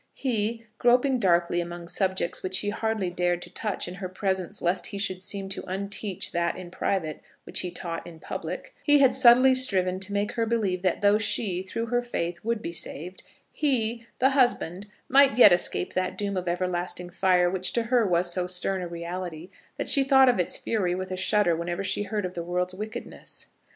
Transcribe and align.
He, 0.15 0.65
groping 0.79 1.19
darkly 1.19 1.61
among 1.61 1.87
subjects 1.87 2.41
which 2.41 2.57
he 2.61 2.69
hardly 2.71 3.11
dared 3.11 3.39
to 3.43 3.51
touch 3.51 3.87
in 3.87 3.93
her 3.93 4.09
presence 4.09 4.59
lest 4.59 4.87
he 4.87 4.97
should 4.97 5.21
seem 5.21 5.47
to 5.49 5.63
unteach 5.67 6.31
that 6.31 6.57
in 6.57 6.71
private 6.71 7.21
which 7.43 7.59
he 7.59 7.69
taught 7.69 8.07
in 8.07 8.19
public, 8.19 8.73
had 8.87 9.13
subtlely 9.13 9.53
striven 9.53 9.99
to 9.99 10.11
make 10.11 10.31
her 10.31 10.47
believe 10.47 10.81
that 10.81 11.01
though 11.01 11.19
she, 11.19 11.61
through 11.61 11.85
her 11.85 12.01
faith, 12.01 12.39
would 12.43 12.63
be 12.63 12.71
saved, 12.71 13.21
he, 13.51 14.07
the 14.17 14.31
husband, 14.31 14.87
might 15.07 15.37
yet 15.37 15.53
escape 15.53 15.93
that 15.93 16.17
doom 16.17 16.35
of 16.35 16.47
everlasting 16.47 17.11
fire, 17.11 17.47
which 17.47 17.71
to 17.73 17.83
her 17.83 18.03
was 18.03 18.33
so 18.33 18.47
stern 18.47 18.81
a 18.81 18.87
reality 18.87 19.51
that 19.75 19.87
she 19.87 20.03
thought 20.03 20.29
of 20.29 20.39
its 20.39 20.57
fury 20.57 20.95
with 20.95 21.11
a 21.11 21.15
shudder 21.15 21.55
whenever 21.55 21.83
she 21.83 22.01
heard 22.01 22.25
of 22.25 22.33
the 22.33 22.41
world's 22.41 22.73
wickedness. 22.73 23.45